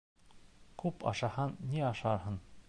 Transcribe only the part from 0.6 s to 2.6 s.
Күп ашаһаң ни ашарһың?